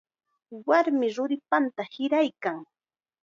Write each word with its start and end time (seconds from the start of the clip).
Warmim 0.69 1.05
ruripanta 1.17 1.83
hiraykan. 1.93 2.59